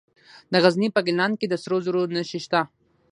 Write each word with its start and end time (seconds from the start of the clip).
د 0.51 0.53
غزني 0.63 0.87
په 0.95 1.01
ګیلان 1.07 1.31
کې 1.39 1.47
د 1.49 1.53
سرو 1.63 1.77
زرو 1.85 2.01
نښې 2.15 2.39
شته. 2.45 2.61